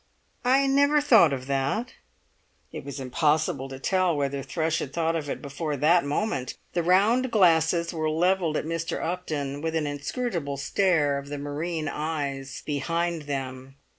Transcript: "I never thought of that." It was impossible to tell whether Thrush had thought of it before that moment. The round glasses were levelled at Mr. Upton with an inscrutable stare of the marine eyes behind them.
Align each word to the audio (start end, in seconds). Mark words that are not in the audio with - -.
"I 0.43 0.65
never 0.65 0.99
thought 0.99 1.31
of 1.31 1.45
that." 1.45 1.93
It 2.71 2.83
was 2.83 2.99
impossible 2.99 3.69
to 3.69 3.77
tell 3.77 4.17
whether 4.17 4.41
Thrush 4.41 4.79
had 4.79 4.93
thought 4.93 5.15
of 5.15 5.29
it 5.29 5.43
before 5.43 5.77
that 5.77 6.03
moment. 6.03 6.57
The 6.73 6.81
round 6.81 7.29
glasses 7.29 7.93
were 7.93 8.09
levelled 8.09 8.57
at 8.57 8.65
Mr. 8.65 8.99
Upton 8.99 9.61
with 9.61 9.75
an 9.75 9.85
inscrutable 9.85 10.57
stare 10.57 11.19
of 11.19 11.29
the 11.29 11.37
marine 11.37 11.87
eyes 11.87 12.63
behind 12.65 13.27
them. 13.27 13.75